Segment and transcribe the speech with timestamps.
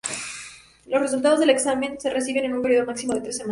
[0.87, 3.49] Los resultados del examen se reciben en un periodo máximo de tres semanas.